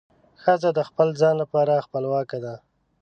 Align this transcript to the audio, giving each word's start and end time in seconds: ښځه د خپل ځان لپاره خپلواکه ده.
ښځه 0.43 0.69
د 0.77 0.79
خپل 0.89 1.07
ځان 1.21 1.35
لپاره 1.41 1.83
خپلواکه 1.85 2.37
ده. 2.45 2.55